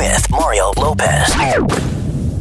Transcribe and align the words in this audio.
with 0.00 0.30
Mario 0.30 0.72
Lopez. 0.78 1.34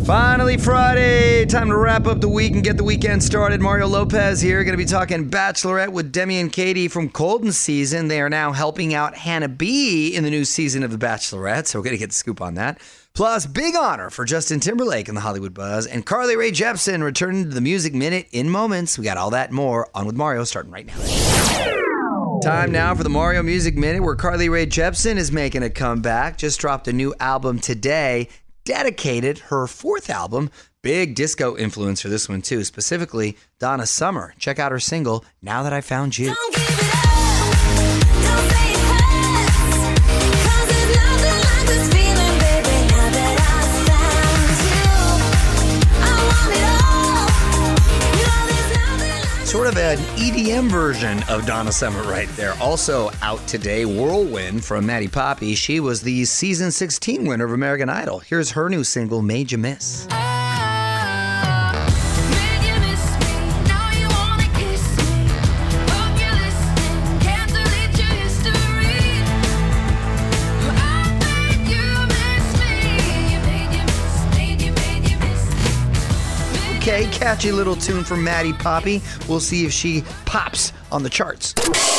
Finally, 0.05 0.55
Friday. 0.55 1.45
Time 1.45 1.67
to 1.67 1.75
wrap 1.75 2.07
up 2.07 2.21
the 2.21 2.29
week 2.29 2.53
and 2.53 2.63
get 2.63 2.77
the 2.77 2.83
weekend 2.85 3.21
started. 3.21 3.59
Mario 3.59 3.85
Lopez 3.85 4.39
here. 4.39 4.63
Going 4.63 4.71
to 4.71 4.77
be 4.77 4.85
talking 4.85 5.29
Bachelorette 5.29 5.89
with 5.89 6.13
Demi 6.13 6.39
and 6.39 6.53
Katie 6.53 6.87
from 6.87 7.09
Colton 7.09 7.51
season. 7.51 8.07
They 8.07 8.21
are 8.21 8.29
now 8.29 8.53
helping 8.53 8.93
out 8.93 9.13
Hannah 9.13 9.49
B 9.49 10.15
in 10.15 10.23
the 10.23 10.29
new 10.29 10.45
season 10.45 10.83
of 10.83 10.91
The 10.91 11.05
Bachelorette. 11.05 11.67
So 11.67 11.79
we're 11.79 11.83
going 11.83 11.95
to 11.95 11.99
get 11.99 12.11
the 12.11 12.15
scoop 12.15 12.39
on 12.39 12.53
that. 12.53 12.79
Plus, 13.13 13.45
big 13.45 13.75
honor 13.75 14.09
for 14.09 14.23
Justin 14.23 14.61
Timberlake 14.61 15.09
in 15.09 15.15
the 15.15 15.21
Hollywood 15.21 15.53
Buzz 15.53 15.85
and 15.85 16.05
Carly 16.05 16.37
Rae 16.37 16.51
Jepsen 16.51 17.03
returning 17.03 17.43
to 17.43 17.49
the 17.49 17.59
Music 17.59 17.93
Minute 17.93 18.27
in 18.31 18.49
moments. 18.49 18.97
We 18.97 19.03
got 19.03 19.17
all 19.17 19.31
that 19.31 19.51
more 19.51 19.89
on 19.93 20.05
with 20.05 20.15
Mario 20.15 20.45
starting 20.45 20.71
right 20.71 20.85
now. 20.85 21.78
Time 22.49 22.71
now 22.71 22.95
for 22.95 23.03
the 23.03 23.11
Mario 23.11 23.43
Music 23.43 23.77
Minute 23.77 24.01
where 24.01 24.15
Carly 24.15 24.49
Rae 24.49 24.65
Jepsen 24.65 25.17
is 25.17 25.31
making 25.31 25.61
a 25.61 25.69
comeback. 25.69 26.35
Just 26.35 26.59
dropped 26.59 26.87
a 26.87 26.91
new 26.91 27.13
album 27.19 27.59
today 27.59 28.27
dedicated 28.65 29.37
her 29.37 29.67
fourth 29.67 30.09
album. 30.09 30.49
Big 30.81 31.13
disco 31.13 31.55
influence 31.55 32.01
for 32.01 32.07
this 32.07 32.27
one, 32.27 32.41
too, 32.41 32.63
specifically 32.63 33.37
Donna 33.59 33.85
Summer. 33.85 34.33
Check 34.39 34.57
out 34.57 34.71
her 34.71 34.79
single, 34.79 35.23
Now 35.43 35.61
That 35.61 35.73
I 35.73 35.81
Found 35.81 36.17
You. 36.17 36.33
Sort 49.49 49.65
of 49.65 49.79
an 49.79 49.97
EDM 50.15 50.69
version 50.69 51.23
of 51.27 51.43
Donna 51.47 51.71
Summer 51.71 52.03
right 52.03 52.29
there. 52.35 52.53
Also 52.61 53.09
out 53.23 53.39
today, 53.47 53.83
Whirlwind 53.83 54.63
from 54.63 54.85
Maddie 54.85 55.07
Poppe. 55.07 55.55
She 55.55 55.79
was 55.79 56.03
the 56.03 56.23
season 56.25 56.69
16 56.69 57.25
winner 57.25 57.45
of 57.45 57.53
American 57.53 57.89
Idol. 57.89 58.19
Here's 58.19 58.51
her 58.51 58.69
new 58.69 58.83
single, 58.83 59.23
Made 59.23 59.51
You 59.51 59.57
Miss. 59.57 60.07
Made 60.11 60.28
catchy 77.19 77.51
little 77.51 77.75
tune 77.75 78.05
from 78.05 78.23
Maddie 78.23 78.53
Poppe. 78.53 79.01
We'll 79.27 79.41
see 79.41 79.65
if 79.65 79.73
she 79.73 80.03
pops 80.25 80.71
on 80.89 81.03
the 81.03 81.09
charts. 81.09 81.51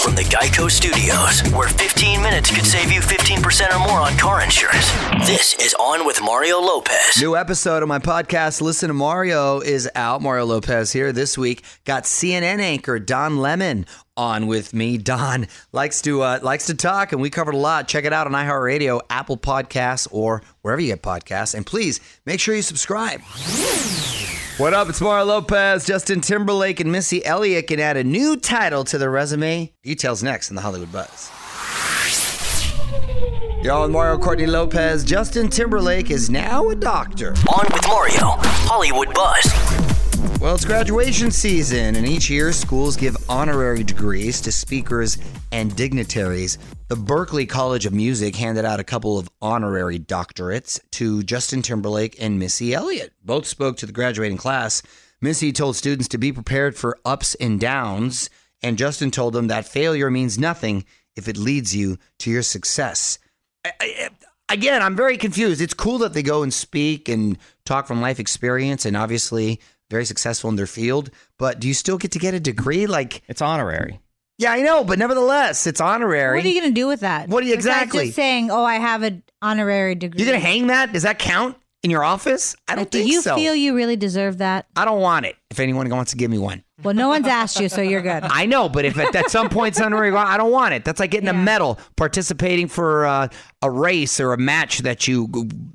From 0.03 0.15
the 0.15 0.23
Geico 0.23 0.71
Studios, 0.71 1.43
where 1.53 1.69
15 1.69 2.23
minutes 2.23 2.51
could 2.51 2.65
save 2.65 2.91
you 2.91 3.01
15% 3.01 3.77
or 3.77 3.87
more 3.87 4.01
on 4.01 4.17
car 4.17 4.43
insurance. 4.43 4.91
This 5.27 5.55
is 5.61 5.75
On 5.75 6.07
with 6.07 6.23
Mario 6.23 6.59
Lopez. 6.59 7.21
New 7.21 7.37
episode 7.37 7.83
of 7.83 7.89
my 7.91 7.99
podcast, 7.99 8.63
Listen 8.63 8.89
to 8.89 8.95
Mario, 8.95 9.61
is 9.61 9.91
out. 9.95 10.23
Mario 10.23 10.47
Lopez 10.47 10.91
here 10.91 11.13
this 11.13 11.37
week. 11.37 11.65
Got 11.85 12.05
CNN 12.05 12.61
anchor 12.61 12.99
Don 12.99 13.37
Lemon 13.37 13.85
on 14.17 14.47
with 14.47 14.73
me. 14.73 14.97
Don 14.97 15.49
likes 15.73 16.01
to 16.03 16.23
uh, 16.23 16.39
likes 16.43 16.67
to 16.67 16.75
talk, 16.75 17.13
and 17.13 17.21
we 17.21 17.29
covered 17.29 17.55
a 17.55 17.59
lot. 17.59 17.89
Check 17.89 18.07
it 18.07 18.15
out 18.15 18.27
on 18.27 18.33
iHeartRadio, 18.33 19.03
Apple 19.11 19.37
Podcasts, 19.37 20.09
or 20.11 20.43
wherever 20.63 20.81
you 20.81 20.89
get 20.89 21.03
podcasts. 21.03 21.55
And 21.55 21.67
please 21.67 22.01
make 22.25 22.41
sure 22.41 22.55
you 22.55 22.63
subscribe. 22.63 23.21
What 24.59 24.75
up? 24.75 24.91
It's 24.91 25.01
Mario 25.01 25.25
Lopez. 25.25 25.87
Justin 25.87 26.21
Timberlake 26.21 26.81
and 26.81 26.93
Missy 26.93 27.25
Elliott 27.25 27.67
can 27.69 27.81
add 27.81 27.97
a 27.97 28.05
new 28.05 28.37
title 28.37 28.85
to 28.85 28.99
their 28.99 29.11
resume. 29.11 29.73
Details 29.83 30.23
next 30.23 30.51
in 30.51 30.57
the 30.57 30.61
Hollywood 30.63 30.93
Buzz. 30.93 31.31
Y'all 33.63 33.89
Mario 33.89 34.19
Courtney 34.19 34.47
Lopez. 34.47 35.03
Justin 35.03 35.49
Timberlake 35.49 36.11
is 36.11 36.29
now 36.29 36.69
a 36.69 36.75
doctor. 36.75 37.31
On 37.49 37.67
with 37.73 37.87
Mario, 37.87 38.37
Hollywood 38.67 39.15
Buzz. 39.15 40.41
Well, 40.41 40.55
it's 40.55 40.65
graduation 40.65 41.31
season, 41.31 41.97
and 41.97 42.07
each 42.07 42.29
year 42.29 42.53
schools 42.53 42.97
give 42.97 43.17
honorary 43.29 43.83
degrees 43.83 44.41
to 44.43 44.53
speakers 44.53 45.17
and 45.53 45.75
dignitaries. 45.75 46.59
The 46.91 46.97
Berklee 46.97 47.49
College 47.49 47.87
of 47.87 47.93
Music 47.93 48.35
handed 48.35 48.65
out 48.65 48.81
a 48.81 48.85
couple 48.85 49.17
of 49.17 49.31
honorary 49.41 49.97
doctorates 50.01 50.81
to 50.91 51.23
Justin 51.23 51.63
Timberlake 51.63 52.21
and 52.21 52.37
Missy 52.41 52.75
Elliott. 52.75 53.13
Both 53.25 53.47
spoke 53.47 53.77
to 53.77 53.87
the 53.87 53.93
graduating 53.93 54.39
class. 54.39 54.83
Missy 55.21 55.53
told 55.53 55.77
students 55.77 56.09
to 56.09 56.19
be 56.19 56.33
prepared 56.33 56.75
for 56.77 56.99
ups 57.05 57.37
and 57.37 57.61
downs, 57.61 58.29
and 58.61 58.77
Justin 58.77 59.13
told 59.13 59.35
them 59.35 59.47
that 59.47 59.69
failure 59.69 60.11
means 60.11 60.37
nothing 60.37 60.85
if 61.15 61.29
it 61.29 61.37
leads 61.37 61.77
you 61.77 61.97
to 62.19 62.29
your 62.31 62.43
success. 62.43 63.21
I- 63.65 63.73
I- 63.81 64.11
again, 64.49 64.83
I'm 64.83 64.97
very 64.97 65.17
confused. 65.17 65.61
It's 65.61 65.75
cool 65.75 65.99
that 65.99 66.13
they 66.13 66.25
go 66.25 66.43
and 66.43 66.53
speak 66.53 67.09
and 67.09 67.39
talk 67.65 67.87
from 67.87 68.01
life 68.01 68.19
experience 68.19 68.85
and 68.85 68.97
obviously 68.97 69.61
very 69.93 70.05
successful 70.05 70.51
in 70.51 70.57
their 70.57 70.67
field, 70.67 71.13
but 71.39 71.61
do 71.61 71.69
you 71.69 71.75
still 71.75 71.99
get 71.99 72.11
to 72.11 72.19
get 72.19 72.35
a 72.35 72.41
degree? 72.41 72.89
Like, 72.89 73.23
It's 73.29 73.41
honorary. 73.41 74.01
Yeah, 74.41 74.53
I 74.53 74.63
know, 74.63 74.83
but 74.85 74.99
nevertheless, 74.99 75.67
it's 75.67 75.81
honorary. 75.83 76.39
What 76.39 76.45
are 76.45 76.49
you 76.49 76.61
going 76.61 76.73
to 76.75 76.81
do 76.81 76.89
with 76.89 77.01
that? 77.01 77.29
What 77.29 77.43
do 77.43 77.47
you- 77.47 77.55
exactly. 77.55 78.07
Just 78.07 78.17
saying, 78.17 78.51
oh, 78.51 78.65
I 78.65 78.77
have 78.77 79.03
an 79.03 79.23
honorary 79.43 79.95
degree. 79.95 80.19
You're 80.19 80.31
going 80.33 80.41
to 80.41 80.47
hang 80.47 80.69
that? 80.69 80.93
Does 80.95 81.03
that 81.03 81.19
count 81.19 81.57
in 81.83 81.91
your 81.91 82.03
office? 82.03 82.57
I 82.67 82.75
don't 82.75 82.83
Like, 82.85 82.91
do 82.91 83.07
you 83.07 83.21
so. 83.21 83.35
feel 83.37 83.55
you 83.55 83.77
really 83.77 83.97
deserve 83.97 84.39
that? 84.39 84.65
I 84.77 84.87
don't 84.87 85.01
want 85.01 85.27
it. 85.27 85.37
If 85.51 85.61
anyone 85.61 85.89
wants 85.91 86.13
to 86.13 86.17
give 86.17 86.31
me 86.31 86.39
one, 86.39 86.65
Well, 86.83 86.95
no 86.95 87.09
one's 87.09 87.27
asked 87.27 87.61
you, 87.61 87.69
so 87.69 87.83
you're 87.83 88.01
good. 88.03 88.23
I 88.25 88.47
know, 88.47 88.69
but 88.71 88.85
if 88.87 88.97
at, 88.99 89.15
at 89.15 89.31
some 89.31 89.51
point 89.51 89.75
it's 89.75 89.81
honorary, 89.81 90.11
I 90.15 90.39
don't 90.39 90.53
want 90.53 90.73
it. 90.73 90.85
That's 90.87 91.01
like 91.01 91.11
getting 91.11 91.29
a 91.29 91.35
medal, 91.35 91.79
participating 91.97 92.67
for 92.69 93.05
uh, 93.05 93.29
a 93.61 93.71
race 93.71 94.21
or 94.21 94.33
a 94.33 94.39
match 94.39 94.79
that 94.81 95.07
you 95.07 95.29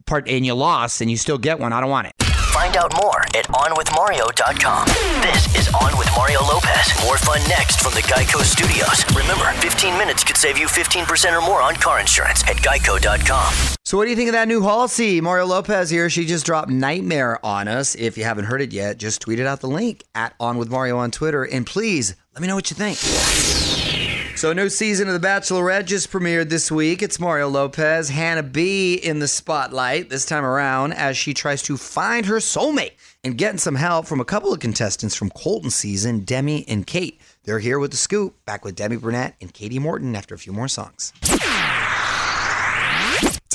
part 0.08 0.28
and 0.28 0.44
you 0.46 0.56
lost, 0.56 1.02
and 1.02 1.12
you 1.12 1.18
still 1.18 1.38
get 1.38 1.60
one. 1.60 1.72
I 1.72 1.82
don't 1.82 1.90
want 1.92 2.08
it. 2.08 2.35
Find 2.56 2.78
out 2.78 2.96
more 3.04 3.20
at 3.36 3.46
OnWithMario.com. 3.50 4.88
This 5.22 5.54
is 5.60 5.68
On 5.74 5.98
with 5.98 6.08
Mario 6.16 6.40
Lopez. 6.42 6.94
More 7.04 7.18
fun 7.18 7.42
next 7.50 7.82
from 7.82 7.94
the 7.94 8.00
Geico 8.04 8.42
Studios. 8.44 9.04
Remember, 9.14 9.52
15 9.60 9.98
minutes 9.98 10.24
could 10.24 10.38
save 10.38 10.58
you 10.58 10.66
15% 10.68 11.38
or 11.38 11.42
more 11.42 11.62
on 11.62 11.76
car 11.76 12.00
insurance 12.00 12.44
at 12.44 12.56
Geico.com. 12.56 13.54
So, 13.84 13.98
what 13.98 14.06
do 14.06 14.10
you 14.10 14.16
think 14.16 14.30
of 14.30 14.34
that 14.34 14.48
new 14.48 14.62
Halsey? 14.62 15.20
Mario 15.20 15.48
Lopez 15.48 15.90
here. 15.90 16.10
She 16.10 16.26
just 16.26 16.46
dropped 16.46 16.70
Nightmare 16.70 17.46
on 17.46 17.68
us. 17.68 17.94
If 17.94 18.18
you 18.18 18.24
haven't 18.24 18.46
heard 18.46 18.62
it 18.62 18.72
yet, 18.72 19.00
just 19.00 19.20
tweet 19.20 19.42
it 19.42 19.46
out 19.46 19.60
the 19.60 19.68
link 19.68 20.06
at 20.16 20.34
On 20.40 20.58
With 20.58 20.70
Mario 20.70 20.98
on 20.98 21.12
Twitter. 21.12 21.44
And 21.44 21.66
please 21.66 22.16
let 22.34 22.42
me 22.42 22.48
know 22.48 22.56
what 22.56 22.72
you 22.72 22.78
think. 22.78 23.95
So, 24.36 24.52
new 24.52 24.68
season 24.68 25.08
of 25.08 25.20
The 25.20 25.26
Bachelorette 25.26 25.86
just 25.86 26.12
premiered 26.12 26.50
this 26.50 26.70
week. 26.70 27.02
It's 27.02 27.22
Mario 27.22 27.48
Lopez, 27.48 28.10
Hannah 28.10 28.44
B 28.44 28.96
in 28.96 29.20
the 29.20 29.30
spotlight 29.30 30.10
this 30.10 30.26
time 30.26 30.44
around 30.44 30.92
as 30.92 31.16
she 31.16 31.34
tries 31.34 31.64
to 31.64 31.78
find 31.78 32.26
her 32.26 32.36
soulmate 32.40 32.92
and 33.24 33.38
getting 33.38 33.60
some 33.60 33.76
help 33.76 34.08
from 34.08 34.20
a 34.20 34.26
couple 34.26 34.52
of 34.52 34.60
contestants 34.60 35.16
from 35.16 35.30
Colton 35.30 35.70
season, 35.70 36.26
Demi 36.26 36.68
and 36.68 36.86
Kate. 36.86 37.22
They're 37.46 37.60
here 37.60 37.80
with 37.80 37.92
the 37.92 37.98
scoop, 37.98 38.36
back 38.46 38.66
with 38.66 38.76
Demi 38.76 38.98
Burnett 38.98 39.36
and 39.40 39.54
Katie 39.54 39.80
Morton 39.80 40.18
after 40.18 40.36
a 40.36 40.38
few 40.38 40.52
more 40.52 40.68
songs. 40.68 41.14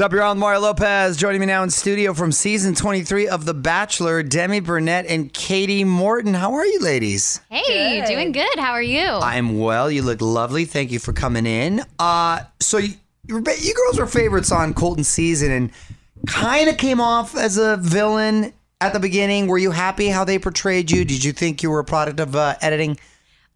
What's 0.00 0.06
up, 0.06 0.12
you're 0.14 0.22
on 0.22 0.38
Mario 0.38 0.60
Lopez. 0.60 1.18
Joining 1.18 1.40
me 1.40 1.46
now 1.46 1.62
in 1.62 1.68
studio 1.68 2.14
from 2.14 2.32
season 2.32 2.74
23 2.74 3.28
of 3.28 3.44
The 3.44 3.52
Bachelor, 3.52 4.22
Demi 4.22 4.60
Burnett 4.60 5.04
and 5.04 5.30
Katie 5.30 5.84
Morton. 5.84 6.32
How 6.32 6.54
are 6.54 6.64
you, 6.64 6.80
ladies? 6.80 7.42
Hey, 7.50 8.02
doing 8.06 8.32
good. 8.32 8.58
How 8.58 8.72
are 8.72 8.82
you? 8.82 9.06
I'm 9.06 9.58
well. 9.58 9.90
You 9.90 10.00
look 10.00 10.22
lovely. 10.22 10.64
Thank 10.64 10.90
you 10.90 11.00
for 11.00 11.12
coming 11.12 11.44
in. 11.44 11.84
Uh, 11.98 12.44
so 12.60 12.78
you, 12.78 12.94
you, 13.26 13.44
you 13.60 13.74
girls 13.74 13.98
were 13.98 14.06
favorites 14.06 14.50
on 14.50 14.72
Colton 14.72 15.04
season 15.04 15.50
and 15.50 15.70
kind 16.26 16.70
of 16.70 16.78
came 16.78 17.02
off 17.02 17.36
as 17.36 17.58
a 17.58 17.76
villain 17.76 18.54
at 18.80 18.94
the 18.94 19.00
beginning. 19.00 19.48
Were 19.48 19.58
you 19.58 19.70
happy 19.70 20.08
how 20.08 20.24
they 20.24 20.38
portrayed 20.38 20.90
you? 20.90 21.04
Did 21.04 21.22
you 21.22 21.32
think 21.32 21.62
you 21.62 21.70
were 21.70 21.80
a 21.80 21.84
product 21.84 22.20
of 22.20 22.34
uh, 22.34 22.54
editing? 22.62 22.96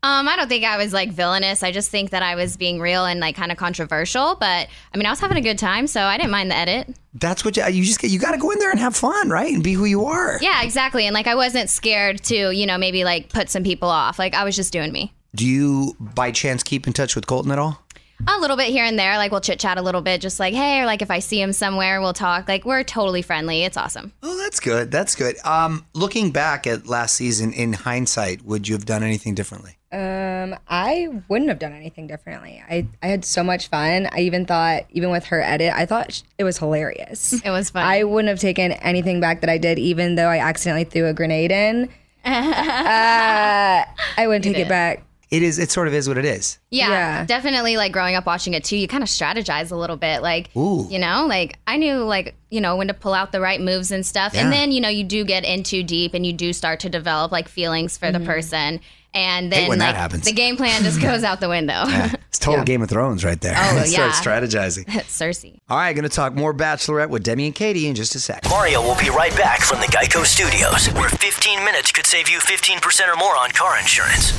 Um, 0.04 0.28
I 0.28 0.36
don't 0.36 0.48
think 0.48 0.64
I 0.64 0.76
was 0.76 0.92
like 0.92 1.10
villainous. 1.12 1.62
I 1.62 1.72
just 1.72 1.90
think 1.90 2.10
that 2.10 2.22
I 2.22 2.34
was 2.34 2.58
being 2.58 2.78
real 2.78 3.06
and 3.06 3.20
like 3.20 3.36
kind 3.36 3.50
of 3.50 3.56
controversial. 3.56 4.36
But 4.38 4.68
I 4.92 4.98
mean, 4.98 5.06
I 5.06 5.10
was 5.10 5.18
having 5.18 5.38
a 5.38 5.40
good 5.40 5.58
time, 5.58 5.86
so 5.86 6.02
I 6.02 6.18
didn't 6.18 6.30
mind 6.30 6.50
the 6.50 6.56
edit. 6.56 6.94
That's 7.14 7.42
what 7.42 7.56
you, 7.56 7.64
you 7.64 7.84
just 7.84 8.00
get. 8.00 8.10
You 8.10 8.18
got 8.18 8.32
to 8.32 8.38
go 8.38 8.50
in 8.50 8.58
there 8.58 8.70
and 8.70 8.78
have 8.78 8.94
fun, 8.94 9.30
right? 9.30 9.50
And 9.50 9.64
be 9.64 9.72
who 9.72 9.86
you 9.86 10.04
are. 10.04 10.38
Yeah, 10.42 10.62
exactly. 10.62 11.06
And 11.06 11.14
like, 11.14 11.26
I 11.26 11.34
wasn't 11.34 11.70
scared 11.70 12.22
to, 12.24 12.50
you 12.50 12.66
know, 12.66 12.76
maybe 12.76 13.02
like 13.02 13.30
put 13.30 13.48
some 13.48 13.62
people 13.62 13.88
off. 13.88 14.18
Like, 14.18 14.34
I 14.34 14.44
was 14.44 14.54
just 14.54 14.74
doing 14.74 14.92
me. 14.92 15.14
Do 15.34 15.46
you, 15.46 15.96
by 15.98 16.32
chance, 16.32 16.62
keep 16.62 16.86
in 16.86 16.92
touch 16.92 17.16
with 17.16 17.26
Colton 17.26 17.50
at 17.50 17.58
all? 17.58 17.80
A 18.28 18.38
little 18.38 18.56
bit 18.56 18.68
here 18.68 18.84
and 18.84 18.98
there. 18.98 19.16
Like, 19.16 19.32
we'll 19.32 19.40
chit 19.40 19.58
chat 19.58 19.78
a 19.78 19.82
little 19.82 20.02
bit, 20.02 20.20
just 20.20 20.38
like, 20.38 20.54
hey, 20.54 20.80
or 20.80 20.86
like 20.86 21.00
if 21.00 21.10
I 21.10 21.18
see 21.18 21.40
him 21.40 21.52
somewhere, 21.52 22.00
we'll 22.00 22.12
talk. 22.12 22.46
Like, 22.46 22.64
we're 22.64 22.84
totally 22.84 23.22
friendly. 23.22 23.64
It's 23.64 23.76
awesome. 23.76 24.12
Oh, 24.22 24.36
that's 24.36 24.60
good. 24.60 24.90
That's 24.90 25.14
good. 25.14 25.36
Um, 25.44 25.86
looking 25.94 26.30
back 26.30 26.66
at 26.66 26.86
last 26.86 27.16
season 27.16 27.52
in 27.52 27.72
hindsight, 27.72 28.42
would 28.42 28.68
you 28.68 28.74
have 28.74 28.84
done 28.84 29.02
anything 29.02 29.34
differently? 29.34 29.78
Um, 29.94 30.58
I 30.68 31.08
wouldn't 31.28 31.48
have 31.50 31.58
done 31.60 31.72
anything 31.72 32.06
differently. 32.08 32.62
I, 32.68 32.88
I 33.02 33.06
had 33.06 33.24
so 33.24 33.44
much 33.44 33.68
fun. 33.68 34.08
I 34.12 34.20
even 34.20 34.44
thought, 34.44 34.84
even 34.90 35.10
with 35.10 35.26
her 35.26 35.40
edit, 35.40 35.72
I 35.72 35.86
thought 35.86 36.12
sh- 36.12 36.22
it 36.36 36.42
was 36.44 36.58
hilarious. 36.58 37.32
It 37.44 37.50
was 37.50 37.70
fun. 37.70 37.84
I 37.84 38.02
wouldn't 38.04 38.28
have 38.28 38.40
taken 38.40 38.72
anything 38.72 39.20
back 39.20 39.40
that 39.42 39.50
I 39.50 39.58
did, 39.58 39.78
even 39.78 40.16
though 40.16 40.28
I 40.28 40.38
accidentally 40.38 40.84
threw 40.84 41.06
a 41.06 41.12
grenade 41.12 41.52
in. 41.52 41.88
uh, 42.24 43.84
I 44.16 44.26
wouldn't 44.26 44.44
take 44.44 44.58
it 44.58 44.68
back. 44.68 45.04
it 45.30 45.42
is. 45.42 45.58
It 45.58 45.70
sort 45.70 45.88
of 45.88 45.94
is 45.94 46.08
what 46.08 46.16
it 46.18 46.24
is. 46.24 46.58
Yeah, 46.70 46.88
Yeah. 46.90 47.24
definitely. 47.26 47.76
Like 47.76 47.92
growing 47.92 48.14
up 48.14 48.26
watching 48.26 48.54
it 48.54 48.64
too, 48.64 48.76
you 48.76 48.88
kind 48.88 49.02
of 49.02 49.08
strategize 49.08 49.70
a 49.72 49.76
little 49.76 49.96
bit. 49.96 50.22
Like, 50.22 50.48
Ooh. 50.56 50.86
you 50.90 50.98
know, 50.98 51.26
like 51.28 51.58
I 51.66 51.76
knew 51.76 51.96
like 52.04 52.34
you 52.50 52.60
know 52.60 52.76
when 52.76 52.88
to 52.88 52.94
pull 52.94 53.14
out 53.14 53.32
the 53.32 53.40
right 53.40 53.60
moves 53.60 53.90
and 53.90 54.04
stuff. 54.06 54.34
Yeah. 54.34 54.42
And 54.42 54.52
then 54.52 54.72
you 54.72 54.80
know 54.80 54.88
you 54.88 55.04
do 55.04 55.24
get 55.24 55.44
in 55.44 55.62
too 55.62 55.82
deep 55.82 56.14
and 56.14 56.24
you 56.24 56.32
do 56.32 56.52
start 56.52 56.80
to 56.80 56.88
develop 56.88 57.30
like 57.32 57.48
feelings 57.48 57.96
for 57.98 58.10
the 58.12 58.20
person. 58.20 58.80
And 59.14 59.50
then 59.52 59.68
when 59.68 59.78
that 59.78 59.88
like 59.92 59.96
happens. 59.96 60.24
the 60.24 60.32
game 60.32 60.56
plan 60.56 60.82
just 60.82 61.00
goes 61.00 61.22
out 61.22 61.40
the 61.40 61.48
window. 61.48 61.84
It's 62.34 62.40
total 62.40 62.64
Game 62.64 62.82
of 62.82 62.88
Thrones 62.88 63.24
right 63.24 63.40
there. 63.40 63.54
Oh, 63.56 63.82
Start 63.84 63.88
yeah. 63.88 64.10
strategizing. 64.10 64.86
Cersei. 65.06 65.60
All 65.68 65.76
right, 65.76 65.92
going 65.92 66.02
to 66.02 66.08
talk 66.08 66.34
more 66.34 66.52
Bachelorette 66.52 67.08
with 67.08 67.22
Demi 67.22 67.46
and 67.46 67.54
Katie 67.54 67.86
in 67.86 67.94
just 67.94 68.16
a 68.16 68.18
sec. 68.18 68.42
Mario 68.50 68.82
will 68.82 68.96
be 68.96 69.08
right 69.08 69.34
back 69.36 69.60
from 69.60 69.78
the 69.78 69.86
Geico 69.86 70.24
Studios, 70.26 70.88
where 70.94 71.08
15 71.08 71.64
minutes 71.64 71.92
could 71.92 72.06
save 72.06 72.28
you 72.28 72.40
15% 72.40 73.06
or 73.08 73.16
more 73.16 73.36
on 73.36 73.52
car 73.52 73.78
insurance. 73.78 74.32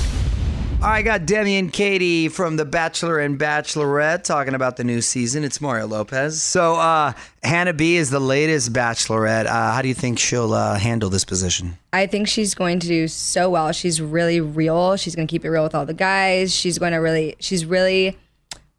I 0.86 1.02
got 1.02 1.26
Demi 1.26 1.58
and 1.58 1.74
Katie 1.74 2.28
from 2.28 2.58
The 2.58 2.64
Bachelor 2.64 3.20
and 3.20 3.40
Bachelorette 3.40 4.22
talking 4.22 4.54
about 4.54 4.78
the 4.78 4.84
new 4.84 5.02
season. 5.02 5.44
It's 5.44 5.60
Mario 5.60 5.88
Lopez. 5.88 6.40
So, 6.44 6.76
uh, 6.76 7.14
Hannah 7.42 7.74
B 7.74 7.96
is 7.96 8.12
the 8.12 8.20
latest 8.20 8.72
Bachelorette. 8.72 9.48
Uh, 9.48 9.74
how 9.74 9.82
do 9.82 9.88
you 9.88 9.96
think 9.96 10.20
she'll 10.20 10.54
uh, 10.54 10.78
handle 10.78 11.10
this 11.10 11.26
position? 11.26 11.80
I 11.92 12.06
think 12.06 12.28
she's 12.28 12.54
going 12.54 12.80
to 12.82 12.88
do 12.88 13.08
so 13.08 13.50
well. 13.50 13.72
She's 13.72 14.00
really 14.00 14.40
real. 14.40 14.96
She's 14.96 15.16
going 15.16 15.28
to 15.28 15.32
keep 15.32 15.44
it 15.44 15.50
real 15.50 15.64
with 15.64 15.74
all 15.74 15.88
the 15.88 15.96
guys. 15.96 16.54
She's 16.54 16.78
going 16.78 16.92
to 16.92 17.00
really, 17.00 17.36
she's 17.40 17.66
really 17.66 18.16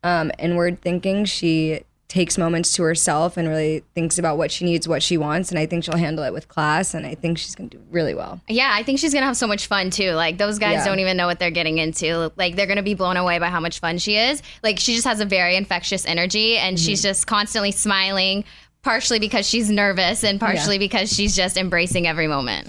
um, 0.04 0.30
inward 0.38 0.80
thinking. 0.80 1.24
She 1.24 1.80
takes 2.08 2.38
moments 2.38 2.72
to 2.74 2.82
herself 2.82 3.36
and 3.36 3.48
really 3.48 3.82
thinks 3.94 4.18
about 4.18 4.38
what 4.38 4.50
she 4.50 4.64
needs, 4.64 4.86
what 4.86 5.02
she 5.02 5.16
wants. 5.16 5.50
And 5.50 5.58
I 5.58 5.66
think 5.66 5.84
she'll 5.84 5.96
handle 5.96 6.24
it 6.24 6.32
with 6.32 6.48
class. 6.48 6.94
And 6.94 7.04
I 7.04 7.14
think 7.14 7.36
she's 7.38 7.54
going 7.54 7.68
to 7.70 7.78
do 7.78 7.82
really 7.90 8.14
well. 8.14 8.40
Yeah, 8.48 8.70
I 8.72 8.82
think 8.82 8.98
she's 8.98 9.12
gonna 9.12 9.26
have 9.26 9.36
so 9.36 9.46
much 9.46 9.66
fun 9.66 9.90
too. 9.90 10.12
Like 10.12 10.38
those 10.38 10.58
guys 10.58 10.74
Yeah. 10.74 10.84
don't 10.84 11.00
even 11.00 11.16
know 11.16 11.26
what 11.26 11.38
they're 11.38 11.50
getting 11.50 11.78
into. 11.78 12.30
Like 12.36 12.56
they're 12.56 12.66
gonna 12.66 12.82
be 12.82 12.94
blown 12.94 13.16
away 13.16 13.38
by 13.38 13.48
how 13.48 13.60
much 13.60 13.80
fun 13.80 13.98
she 13.98 14.16
is. 14.16 14.42
Like 14.62 14.78
she 14.78 14.94
just 14.94 15.06
has 15.06 15.20
a 15.20 15.24
very 15.24 15.56
infectious 15.56 16.06
energy, 16.06 16.56
and 16.56 16.76
mm-hmm. 16.76 16.84
she's 16.86 17.02
just 17.02 17.26
constantly 17.26 17.72
smiling. 17.72 18.44
Partially 18.82 19.18
because 19.18 19.48
she's 19.48 19.68
nervous, 19.68 20.22
and 20.22 20.38
partially 20.38 20.78
because 20.78 21.12
she's 21.12 21.34
just 21.34 21.56
embracing 21.56 22.06
every 22.06 22.28
moment. 22.28 22.68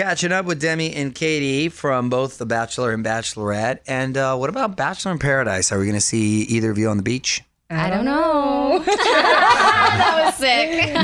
Catching 0.00 0.32
up 0.32 0.46
with 0.46 0.58
Demi 0.62 0.94
and 0.94 1.14
Katie 1.14 1.68
from 1.68 2.08
both 2.08 2.38
The 2.38 2.46
Bachelor 2.46 2.92
and 2.92 3.04
Bachelorette. 3.04 3.80
And 3.86 4.16
uh, 4.16 4.34
what 4.34 4.48
about 4.48 4.74
Bachelor 4.74 5.12
in 5.12 5.18
Paradise? 5.18 5.70
Are 5.72 5.78
we 5.78 5.84
going 5.84 5.94
to 5.94 6.00
see 6.00 6.40
either 6.44 6.70
of 6.70 6.78
you 6.78 6.88
on 6.88 6.96
the 6.96 7.02
beach? 7.02 7.42
I 7.68 7.90
don't 7.90 8.06
know. 8.06 8.78
that 8.86 10.22
was 10.24 10.34
sick. 10.36 10.96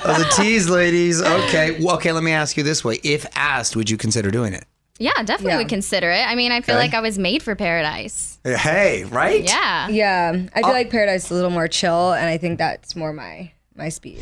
Oh, 0.02 0.14
the 0.18 0.24
tease, 0.42 0.68
ladies. 0.70 1.20
Okay. 1.20 1.78
Well, 1.84 1.96
okay, 1.96 2.10
let 2.10 2.22
me 2.24 2.32
ask 2.32 2.56
you 2.56 2.62
this 2.62 2.82
way. 2.82 2.98
If 3.04 3.26
asked, 3.36 3.76
would 3.76 3.90
you 3.90 3.98
consider 3.98 4.30
doing 4.30 4.54
it? 4.54 4.64
Yeah, 4.98 5.12
definitely 5.22 5.50
Yeah. 5.52 5.58
would 5.58 5.68
consider 5.68 6.10
it. 6.10 6.26
I 6.26 6.34
mean, 6.36 6.52
I 6.52 6.62
feel 6.62 6.76
Okay. 6.76 6.84
like 6.84 6.94
I 6.94 7.00
was 7.00 7.18
made 7.18 7.42
for 7.42 7.54
paradise. 7.54 8.38
Hey, 8.44 9.04
right? 9.04 9.44
Yeah. 9.44 9.88
Yeah. 9.88 10.46
I 10.54 10.62
feel 10.62 10.70
like 10.72 10.88
Paradise 10.90 11.26
is 11.26 11.30
a 11.32 11.34
little 11.34 11.50
more 11.50 11.68
chill. 11.68 12.12
And 12.14 12.26
I 12.30 12.38
think 12.38 12.56
that's 12.58 12.96
more 12.96 13.12
my, 13.12 13.52
my 13.76 13.90
speed. 13.90 14.20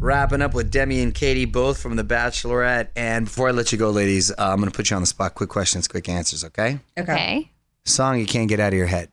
Wrapping 0.00 0.42
up 0.42 0.54
with 0.54 0.70
Demi 0.70 1.00
and 1.02 1.12
Katie, 1.12 1.44
both 1.44 1.82
from 1.82 1.96
The 1.96 2.04
Bachelorette. 2.04 2.88
And 2.94 3.24
before 3.24 3.48
I 3.48 3.50
let 3.50 3.72
you 3.72 3.78
go, 3.78 3.90
ladies, 3.90 4.30
uh, 4.30 4.34
I'm 4.38 4.58
going 4.58 4.70
to 4.70 4.76
put 4.76 4.90
you 4.90 4.96
on 4.96 5.02
the 5.02 5.06
spot. 5.06 5.34
Quick 5.34 5.50
questions, 5.50 5.88
quick 5.88 6.08
answers, 6.08 6.44
okay? 6.44 6.78
Okay. 6.96 7.12
Okay. 7.12 7.50
Song 7.84 8.20
you 8.20 8.26
can't 8.26 8.48
get 8.48 8.60
out 8.60 8.72
of 8.72 8.78
your 8.78 8.86
head. 8.86 9.10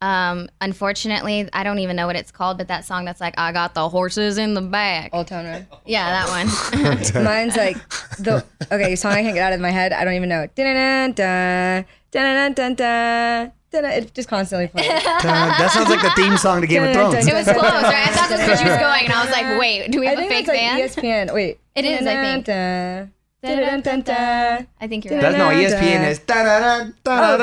Um, 0.00 0.48
unfortunately, 0.60 1.48
I 1.52 1.62
don't 1.62 1.78
even 1.78 1.94
know 1.94 2.06
what 2.08 2.16
it's 2.16 2.32
called, 2.32 2.58
but 2.58 2.66
that 2.68 2.84
song 2.84 3.04
that's 3.04 3.20
like, 3.20 3.34
I 3.38 3.52
got 3.52 3.74
the 3.74 3.88
horses 3.88 4.36
in 4.36 4.54
the 4.54 4.60
back. 4.60 5.10
Old 5.14 5.28
Town 5.28 5.44
Road. 5.44 5.66
Yeah, 5.86 6.24
that 6.24 6.28
one. 6.28 7.24
Mine's 7.24 7.56
like 7.56 7.76
the 8.18 8.44
okay 8.72 8.96
song 8.96 9.12
I 9.12 9.22
can't 9.22 9.34
get 9.34 9.44
out 9.44 9.52
of 9.52 9.60
my 9.60 9.70
head. 9.70 9.92
I 9.92 10.04
don't 10.04 10.14
even 10.14 10.28
know. 10.28 10.48
It 13.74 14.14
just 14.14 14.28
constantly 14.28 14.66
plays. 14.72 14.88
Uh, 14.88 15.00
that 15.22 15.70
sounds 15.72 15.88
like 15.90 16.02
the 16.02 16.10
theme 16.10 16.36
song 16.36 16.60
to 16.60 16.66
Game 16.66 16.84
of 16.84 16.92
Thrones. 16.94 17.26
It 17.26 17.34
was 17.34 17.44
close, 17.46 17.56
right? 17.62 18.08
I 18.08 18.12
thought 18.12 18.28
that's 18.28 18.46
where 18.46 18.56
she 18.56 18.64
was 18.64 18.78
going, 18.78 19.04
and 19.04 19.12
I 19.12 19.24
was 19.24 19.32
like, 19.32 19.58
wait, 19.58 19.90
do 19.90 20.00
we 20.00 20.06
I 20.06 20.10
have 20.10 20.18
a 20.20 20.28
fake 20.28 20.46
it's 20.48 20.96
like? 20.96 21.04
ESPN. 21.04 21.34
Wait, 21.34 21.58
It 21.74 21.84
is, 21.84 22.06
I 22.06 22.14
think. 22.22 22.48
I 22.48 23.08
think 24.88 25.04
you're 25.04 25.20
That's 25.20 25.36
no 25.36 25.48
ESPN 25.50 26.08
is. 26.08 26.20
Oh. 27.06 27.34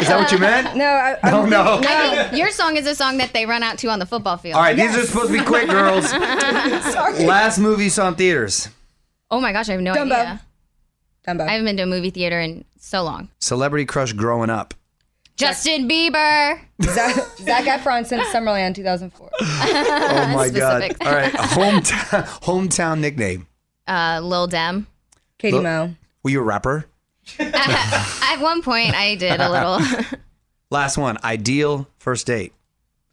Is 0.00 0.08
that 0.08 0.18
what 0.18 0.32
you 0.32 0.38
meant? 0.38 0.76
No, 0.76 0.84
I, 0.86 1.18
I'm 1.22 1.34
Oh, 1.34 1.44
no. 1.46 1.80
I 1.84 2.24
think 2.28 2.38
your 2.38 2.50
song 2.50 2.76
is 2.76 2.86
a 2.86 2.94
song 2.94 3.18
that 3.18 3.32
they 3.34 3.44
run 3.44 3.62
out 3.62 3.76
to 3.78 3.88
on 3.88 3.98
the 3.98 4.06
football 4.06 4.36
field. 4.38 4.56
All 4.56 4.62
right, 4.62 4.76
these 4.76 4.96
are 4.96 5.04
supposed 5.04 5.30
to 5.30 5.38
be 5.38 5.44
quick, 5.44 5.68
girls. 5.68 6.10
Last 6.12 7.58
movie 7.58 7.84
you 7.84 7.90
saw 7.90 8.08
in 8.08 8.14
theaters. 8.14 8.68
Oh 9.30 9.40
my 9.40 9.52
gosh, 9.52 9.68
I 9.68 9.72
have 9.72 9.80
no 9.82 9.92
Dumbo. 9.94 10.12
idea. 10.12 10.40
Dumbo. 11.26 11.42
I 11.46 11.52
haven't 11.52 11.66
been 11.66 11.76
to 11.76 11.82
a 11.84 11.86
movie 11.86 12.10
theater 12.10 12.40
in 12.40 12.64
so 12.78 13.02
long. 13.02 13.28
Celebrity 13.40 13.84
crush 13.84 14.12
growing 14.12 14.50
up. 14.50 14.74
Justin 15.36 15.88
Bieber. 15.88 16.60
Zac, 16.82 17.14
Zac 17.38 17.64
Efron 17.64 18.06
since 18.06 18.24
Summerland 18.28 18.74
2004. 18.74 19.30
Oh 19.40 20.34
my 20.34 20.48
Specific. 20.48 20.98
god! 20.98 21.06
All 21.08 21.14
right, 21.14 21.32
hometown 21.32 22.24
hometown 22.42 23.00
nickname. 23.00 23.46
Uh, 23.86 24.20
Lil 24.22 24.46
Dem. 24.46 24.86
Katie 25.38 25.54
Look- 25.54 25.62
Mo. 25.64 25.94
Were 26.22 26.30
you 26.30 26.40
a 26.40 26.44
rapper? 26.44 26.86
At 27.38 28.36
one 28.40 28.62
point, 28.62 28.94
I 28.94 29.14
did 29.16 29.40
a 29.40 29.50
little. 29.50 29.80
Last 30.70 30.96
one. 30.98 31.18
Ideal 31.24 31.88
first 31.98 32.26
date. 32.26 32.52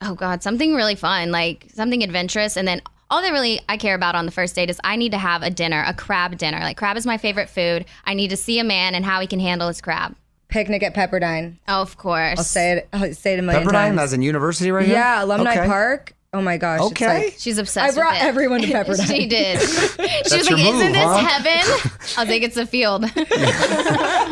oh 0.02 0.14
God, 0.16 0.44
something 0.44 0.76
really 0.76 0.96
fun, 0.96 1.32
like 1.32 1.68
something 1.74 2.04
adventurous, 2.04 2.58
and 2.58 2.68
then. 2.68 2.82
All 3.12 3.24
that 3.24 3.32
really 3.32 3.60
I 3.68 3.78
care 3.78 3.96
about 3.96 4.14
on 4.14 4.28
the 4.28 4.32
first 4.32 4.54
date 4.54 4.70
is 4.70 4.80
I 4.84 4.96
need 4.96 5.14
to 5.14 5.18
have 5.18 5.42
a 5.42 5.50
dinner, 5.50 5.84
a 5.88 5.96
crab 5.96 6.38
dinner. 6.38 6.60
Like 6.60 6.78
crab 6.78 6.96
is 6.96 7.08
my 7.08 7.18
favorite 7.18 7.50
food. 7.50 7.86
I 8.06 8.14
need 8.14 8.28
to 8.30 8.38
see 8.38 8.60
a 8.60 8.64
man 8.64 8.94
and 8.94 9.04
how 9.04 9.20
he 9.20 9.26
can 9.26 9.40
handle 9.40 9.68
his 9.68 9.82
crab. 9.82 10.16
Picnic 10.50 10.84
at 10.84 10.94
Pepperdine. 10.96 11.56
Oh, 11.68 11.82
of 11.82 11.96
course. 11.98 12.38
I'll 12.40 12.44
say 12.44 12.72
it. 12.74 12.90
I'll 12.92 13.14
say 13.14 13.34
it 13.34 13.40
a 13.40 13.42
million 13.44 13.64
Pepperdine. 13.68 13.72
times. 13.72 13.98
That's 13.98 14.14
in 14.14 14.22
university 14.24 14.72
right 14.72 14.86
here. 14.86 14.96
yeah, 14.96 15.24
Alumni 15.24 15.52
Okay. 15.52 15.68
Park. 15.68 16.14
Oh 16.32 16.42
my 16.42 16.58
gosh. 16.58 16.80
it's 16.82 16.92
Okay. 16.92 17.26
like- 17.26 17.36
She's 17.40 17.58
I 17.58 17.62
obsessed. 17.62 17.96
brought 17.98 18.14
with 18.14 18.22
it. 18.22 18.26
everyone 18.26 18.62
to 18.62 18.68
Pepperdine. 18.72 19.08
she 19.08 19.26
did. 19.26 19.60
she 20.28 20.38
was 20.38 20.48
your 20.48 20.58
like, 20.60 20.66
move, 20.68 20.76
"Isn't 20.76 20.92
this 20.92 21.20
heaven?" 21.20 21.92
I 22.18 22.26
think 22.26 22.44
"It's 22.44 22.56
a 22.58 22.66
field." 22.68 23.06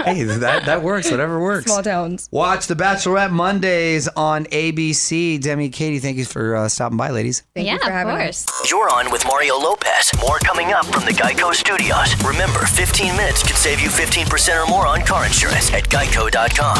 Hey, 0.07 0.23
that 0.23 0.65
that 0.67 0.83
works. 0.83 1.11
Whatever 1.11 1.41
works. 1.41 1.65
Small 1.65 1.83
towns. 1.83 2.29
Watch 2.31 2.67
The 2.67 2.75
Bachelorette 2.75 3.31
Mondays 3.31 4.07
on 4.09 4.45
ABC. 4.45 5.41
Demi, 5.41 5.67
Katie, 5.69 5.99
thank 5.99 6.17
you 6.17 6.23
for 6.23 6.55
uh, 6.55 6.69
stopping 6.69 6.97
by, 6.97 7.09
ladies. 7.09 7.43
Thank 7.55 7.67
yeah, 7.67 7.73
you 7.73 7.79
for 7.79 7.87
of 7.87 7.91
having 7.91 8.15
course. 8.15 8.47
us. 8.47 8.71
You're 8.71 8.89
on 8.93 9.11
with 9.11 9.25
Mario 9.25 9.57
Lopez. 9.57 10.11
More 10.21 10.37
coming 10.39 10.71
up 10.71 10.85
from 10.85 11.03
the 11.03 11.11
Geico 11.11 11.53
Studios. 11.53 12.15
Remember, 12.23 12.59
15 12.59 13.17
minutes 13.17 13.43
could 13.43 13.57
save 13.57 13.81
you 13.81 13.89
15% 13.89 14.63
or 14.63 14.69
more 14.69 14.87
on 14.87 15.01
car 15.01 15.25
insurance 15.25 15.73
at 15.73 15.83
geico.com. 15.89 16.77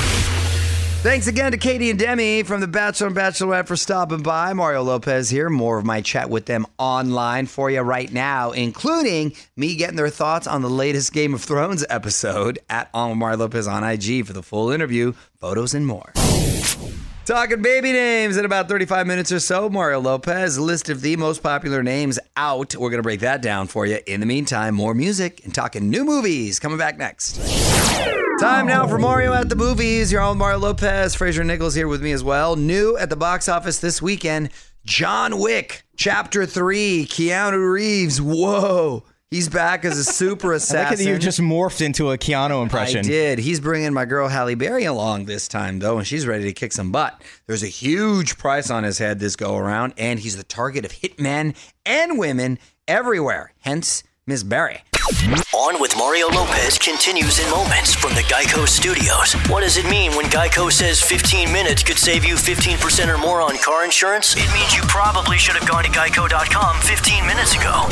Thanks 1.01 1.27
again 1.27 1.51
to 1.51 1.57
Katie 1.57 1.89
and 1.89 1.97
Demi 1.97 2.43
from 2.43 2.59
The 2.59 2.67
Bachelor 2.67 3.07
and 3.07 3.15
Bachelorette 3.15 3.67
for 3.67 3.75
stopping 3.77 4.23
by. 4.23 4.51
Mario 4.53 4.81
Lopez 4.81 5.29
here. 5.29 5.49
More 5.49 5.77
of 5.77 5.85
my 5.85 6.01
chat 6.01 6.29
with 6.29 6.47
them 6.47 6.65
online 6.77 7.45
for 7.45 7.69
you 7.69 7.81
right 7.81 8.11
now, 8.11 8.51
including 8.51 9.33
me 9.55 9.75
getting 9.75 9.95
their 9.95 10.09
thoughts 10.09 10.47
on 10.47 10.63
the 10.63 10.69
latest 10.69 11.13
Game 11.13 11.33
of 11.33 11.43
Thrones 11.43 11.85
episode 11.89 12.59
at 12.69 12.89
on 12.93 13.19
Mario 13.19 13.37
Lopez 13.37 13.67
on 13.67 13.83
IG 13.83 14.25
for 14.25 14.33
the 14.33 14.43
full 14.43 14.71
interview, 14.71 15.13
photos, 15.39 15.73
and 15.73 15.85
more. 15.85 16.11
Talking 17.25 17.61
baby 17.61 17.93
names 17.93 18.35
in 18.35 18.43
about 18.43 18.67
35 18.67 19.05
minutes 19.05 19.31
or 19.31 19.39
so. 19.39 19.69
Mario 19.69 19.99
Lopez, 19.99 20.57
list 20.57 20.89
of 20.89 21.01
the 21.01 21.15
most 21.15 21.43
popular 21.43 21.83
names 21.83 22.17
out. 22.35 22.75
We're 22.75 22.89
going 22.89 22.99
to 22.99 23.03
break 23.03 23.19
that 23.19 23.41
down 23.41 23.67
for 23.67 23.85
you. 23.85 23.99
In 24.07 24.19
the 24.19 24.25
meantime, 24.25 24.73
more 24.73 24.93
music 24.93 25.45
and 25.45 25.53
talking 25.53 25.89
new 25.89 26.03
movies 26.03 26.59
coming 26.59 26.77
back 26.79 26.97
next. 26.97 27.37
Time 28.39 28.67
now 28.67 28.85
for 28.87 28.99
Mario 28.99 29.33
at 29.33 29.49
the 29.49 29.55
movies. 29.55 30.11
You're 30.11 30.21
on 30.21 30.29
with 30.29 30.37
Mario 30.37 30.59
Lopez. 30.59 31.15
Fraser 31.15 31.43
Nichols 31.43 31.73
here 31.73 31.87
with 31.87 32.03
me 32.03 32.11
as 32.11 32.23
well. 32.23 32.55
New 32.55 32.95
at 32.97 33.09
the 33.09 33.15
box 33.15 33.49
office 33.49 33.79
this 33.79 33.99
weekend 33.99 34.51
John 34.85 35.39
Wick, 35.39 35.83
Chapter 35.95 36.45
3. 36.45 37.07
Keanu 37.07 37.73
Reeves. 37.73 38.21
Whoa. 38.21 39.03
He's 39.31 39.49
back 39.49 39.83
as 39.85 39.97
a 39.97 40.03
super 40.03 40.47
I 40.49 40.51
like 40.51 40.57
assassin. 40.57 41.07
you 41.07 41.17
just 41.17 41.39
morphed 41.41 41.81
into 41.81 42.11
a 42.11 42.17
Keanu 42.17 42.61
impression. 42.61 42.99
I 42.99 43.03
did. 43.09 43.39
He's 43.39 43.59
bringing 43.59 43.91
my 43.91 44.05
girl 44.05 44.27
Halle 44.27 44.53
Berry 44.55 44.85
along 44.85 45.25
this 45.25 45.47
time, 45.47 45.79
though, 45.79 45.97
and 45.97 46.05
she's 46.05 46.27
ready 46.27 46.43
to 46.45 46.53
kick 46.53 46.73
some 46.73 46.91
butt. 46.91 47.19
There's 47.47 47.63
a 47.63 47.67
huge 47.67 48.37
price 48.37 48.69
on 48.69 48.83
his 48.83 48.99
head 48.99 49.19
this 49.19 49.35
go 49.35 49.57
around, 49.57 49.95
and 49.97 50.19
he's 50.19 50.37
the 50.37 50.43
target 50.43 50.85
of 50.85 50.91
hitmen 50.91 51.55
and 51.85 52.19
women 52.19 52.59
everywhere. 52.87 53.51
Hence, 53.61 54.03
Miss 54.27 54.43
Berry. 54.43 54.83
On 55.07 55.79
with 55.79 55.95
Mario 55.95 56.27
Lopez 56.27 56.77
continues 56.77 57.39
in 57.39 57.49
moments 57.49 57.95
from 57.95 58.13
the 58.13 58.23
Geico 58.23 58.67
Studios. 58.67 59.35
What 59.47 59.61
does 59.61 59.77
it 59.77 59.89
mean 59.89 60.11
when 60.17 60.25
Geico 60.25 60.69
says 60.69 61.01
15 61.01 61.49
minutes 61.49 61.81
could 61.81 61.97
save 61.97 62.25
you 62.25 62.35
15% 62.35 63.07
or 63.07 63.17
more 63.17 63.39
on 63.39 63.57
car 63.59 63.85
insurance? 63.85 64.35
It 64.35 64.51
means 64.53 64.75
you 64.75 64.81
probably 64.89 65.37
should 65.37 65.55
have 65.55 65.65
gone 65.65 65.85
to 65.85 65.89
geico.com 65.89 66.81
15 66.81 67.25
minutes 67.25 67.55
ago. 67.55 67.87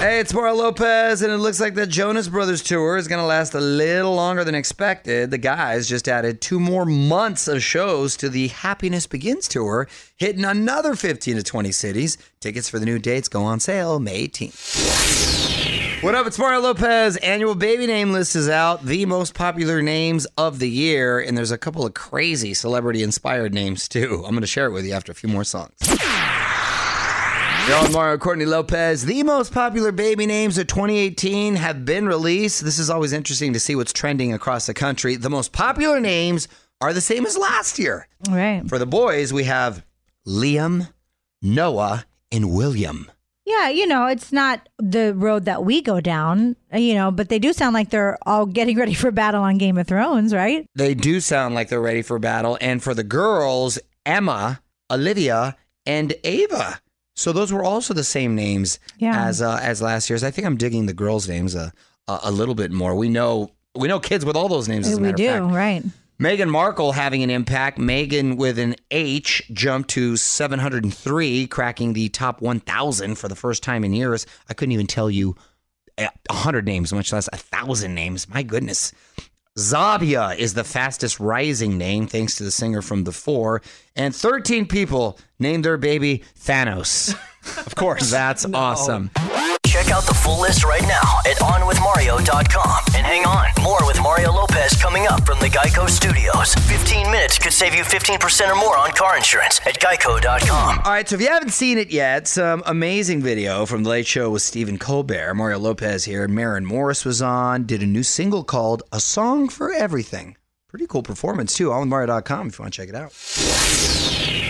Hey, 0.00 0.18
it's 0.18 0.34
Mario 0.34 0.54
Lopez, 0.54 1.22
and 1.22 1.32
it 1.32 1.36
looks 1.36 1.60
like 1.60 1.76
the 1.76 1.86
Jonas 1.86 2.26
Brothers 2.26 2.64
tour 2.64 2.96
is 2.96 3.06
going 3.06 3.20
to 3.20 3.26
last 3.26 3.54
a 3.54 3.60
little 3.60 4.16
longer 4.16 4.42
than 4.42 4.56
expected. 4.56 5.30
The 5.30 5.38
guys 5.38 5.88
just 5.88 6.08
added 6.08 6.40
two 6.40 6.58
more 6.58 6.84
months 6.84 7.46
of 7.46 7.62
shows 7.62 8.16
to 8.16 8.28
the 8.28 8.48
Happiness 8.48 9.06
Begins 9.06 9.46
tour, 9.46 9.86
hitting 10.16 10.44
another 10.44 10.96
15 10.96 11.36
to 11.36 11.42
20 11.44 11.70
cities. 11.70 12.18
Tickets 12.40 12.68
for 12.68 12.80
the 12.80 12.86
new 12.86 12.98
dates 12.98 13.28
go 13.28 13.44
on 13.44 13.60
sale 13.60 14.00
May 14.00 14.26
18th. 14.26 15.37
What 16.00 16.14
up? 16.14 16.28
It's 16.28 16.38
Mario 16.38 16.60
Lopez. 16.60 17.16
Annual 17.16 17.56
baby 17.56 17.84
name 17.88 18.12
list 18.12 18.36
is 18.36 18.48
out. 18.48 18.84
The 18.84 19.04
most 19.04 19.34
popular 19.34 19.82
names 19.82 20.28
of 20.36 20.60
the 20.60 20.70
year. 20.70 21.18
And 21.18 21.36
there's 21.36 21.50
a 21.50 21.58
couple 21.58 21.84
of 21.84 21.92
crazy 21.92 22.54
celebrity 22.54 23.02
inspired 23.02 23.52
names, 23.52 23.88
too. 23.88 24.22
I'm 24.24 24.30
going 24.30 24.42
to 24.42 24.46
share 24.46 24.66
it 24.66 24.70
with 24.70 24.86
you 24.86 24.92
after 24.92 25.10
a 25.10 25.14
few 25.16 25.28
more 25.28 25.42
songs. 25.42 25.72
You're 27.66 27.78
on 27.78 27.90
Mario 27.90 28.16
Courtney 28.16 28.44
Lopez. 28.44 29.06
The 29.06 29.24
most 29.24 29.52
popular 29.52 29.90
baby 29.90 30.24
names 30.24 30.56
of 30.56 30.68
2018 30.68 31.56
have 31.56 31.84
been 31.84 32.06
released. 32.06 32.62
This 32.62 32.78
is 32.78 32.90
always 32.90 33.12
interesting 33.12 33.52
to 33.54 33.60
see 33.60 33.74
what's 33.74 33.92
trending 33.92 34.32
across 34.32 34.66
the 34.66 34.74
country. 34.74 35.16
The 35.16 35.30
most 35.30 35.52
popular 35.52 35.98
names 35.98 36.46
are 36.80 36.92
the 36.92 37.00
same 37.00 37.26
as 37.26 37.36
last 37.36 37.76
year. 37.76 38.06
Right. 38.30 38.62
For 38.68 38.78
the 38.78 38.86
boys, 38.86 39.32
we 39.32 39.44
have 39.44 39.84
Liam, 40.24 40.92
Noah, 41.42 42.06
and 42.30 42.54
William. 42.54 43.10
Yeah, 43.48 43.68
you 43.70 43.86
know, 43.86 44.06
it's 44.06 44.30
not 44.32 44.68
the 44.78 45.14
road 45.14 45.46
that 45.46 45.64
we 45.64 45.80
go 45.80 46.00
down, 46.00 46.54
you 46.72 46.94
know, 46.94 47.10
but 47.10 47.30
they 47.30 47.38
do 47.38 47.52
sound 47.54 47.72
like 47.72 47.88
they're 47.90 48.18
all 48.26 48.44
getting 48.44 48.76
ready 48.76 48.92
for 48.94 49.10
battle 49.10 49.42
on 49.42 49.56
Game 49.56 49.78
of 49.78 49.86
Thrones, 49.86 50.34
right? 50.34 50.66
They 50.74 50.92
do 50.94 51.18
sound 51.20 51.54
like 51.54 51.68
they're 51.70 51.80
ready 51.80 52.02
for 52.02 52.18
battle. 52.18 52.58
And 52.60 52.82
for 52.82 52.92
the 52.94 53.04
girls, 53.04 53.78
Emma, 54.04 54.60
Olivia, 54.90 55.56
and 55.86 56.14
Ava. 56.24 56.80
So 57.16 57.32
those 57.32 57.52
were 57.52 57.64
also 57.64 57.94
the 57.94 58.04
same 58.04 58.34
names 58.34 58.78
Yeah. 58.98 59.24
as 59.26 59.40
uh, 59.42 59.58
as 59.62 59.80
last 59.82 60.10
year's. 60.10 60.22
I 60.22 60.30
think 60.30 60.46
I'm 60.46 60.56
digging 60.56 60.86
the 60.86 60.94
girls' 60.94 61.26
names 61.28 61.54
a, 61.54 61.72
a 62.06 62.18
a 62.24 62.30
little 62.30 62.54
bit 62.54 62.70
more. 62.70 62.94
We 62.94 63.08
know 63.08 63.50
we 63.74 63.88
know 63.88 63.98
kids 63.98 64.24
with 64.24 64.36
all 64.36 64.48
those 64.48 64.68
names. 64.68 64.88
We 65.00 65.12
do, 65.12 65.44
right. 65.48 65.82
Meghan 66.20 66.50
Markle 66.50 66.92
having 66.92 67.22
an 67.22 67.30
impact. 67.30 67.78
Megan 67.78 68.36
with 68.36 68.58
an 68.58 68.74
H 68.90 69.48
jumped 69.52 69.90
to 69.90 70.16
703, 70.16 71.46
cracking 71.46 71.92
the 71.92 72.08
top 72.08 72.42
1,000 72.42 73.14
for 73.14 73.28
the 73.28 73.36
first 73.36 73.62
time 73.62 73.84
in 73.84 73.92
years. 73.92 74.26
I 74.48 74.54
couldn't 74.54 74.72
even 74.72 74.88
tell 74.88 75.08
you 75.08 75.36
uh, 75.96 76.08
a 76.28 76.34
100 76.34 76.66
names, 76.66 76.92
much 76.92 77.12
less 77.12 77.28
a 77.28 77.36
1,000 77.36 77.94
names. 77.94 78.28
My 78.28 78.42
goodness. 78.42 78.92
Zhavia 79.56 80.36
is 80.36 80.54
the 80.54 80.64
fastest 80.64 81.20
rising 81.20 81.78
name, 81.78 82.08
thanks 82.08 82.36
to 82.36 82.44
the 82.44 82.50
singer 82.50 82.82
from 82.82 83.04
The 83.04 83.12
Four. 83.12 83.62
And 83.94 84.14
13 84.14 84.66
people 84.66 85.20
named 85.38 85.64
their 85.64 85.78
baby 85.78 86.24
Thanos. 86.38 87.16
Of 87.64 87.76
course. 87.76 88.10
That's 88.10 88.44
awesome. 88.44 89.10
Check 89.88 89.96
out 89.96 90.04
the 90.04 90.12
full 90.12 90.38
list 90.38 90.64
right 90.64 90.82
now 90.82 91.20
at 91.24 91.38
onwithmario.com. 91.38 92.78
And 92.94 93.06
hang 93.06 93.24
on, 93.24 93.46
more 93.62 93.78
with 93.86 93.98
Mario 94.02 94.30
Lopez 94.32 94.76
coming 94.76 95.06
up 95.06 95.24
from 95.24 95.40
the 95.40 95.46
Geico 95.46 95.88
Studios. 95.88 96.54
15 96.54 97.10
minutes 97.10 97.38
could 97.38 97.54
save 97.54 97.74
you 97.74 97.84
15% 97.84 98.50
or 98.50 98.54
more 98.54 98.76
on 98.76 98.90
car 98.90 99.16
insurance 99.16 99.60
at 99.64 99.80
geico.com. 99.80 100.80
All 100.84 100.92
right, 100.92 101.08
so 101.08 101.14
if 101.14 101.22
you 101.22 101.28
haven't 101.28 101.52
seen 101.52 101.78
it 101.78 101.90
yet, 101.90 102.28
some 102.28 102.62
amazing 102.66 103.22
video 103.22 103.64
from 103.64 103.82
The 103.82 103.88
Late 103.88 104.06
Show 104.06 104.28
with 104.28 104.42
Stephen 104.42 104.76
Colbert. 104.76 105.32
Mario 105.32 105.58
Lopez 105.58 106.04
here. 106.04 106.28
Maren 106.28 106.66
Morris 106.66 107.06
was 107.06 107.22
on, 107.22 107.64
did 107.64 107.82
a 107.82 107.86
new 107.86 108.02
single 108.02 108.44
called 108.44 108.82
A 108.92 109.00
Song 109.00 109.48
for 109.48 109.72
Everything. 109.72 110.36
Pretty 110.68 110.86
cool 110.86 111.02
performance, 111.02 111.54
too. 111.54 111.72
On 111.72 111.88
Mario.com 111.88 112.48
if 112.48 112.58
you 112.58 112.62
want 112.62 112.74
to 112.74 112.80
check 112.82 112.90
it 112.90 112.94
out. 112.94 113.14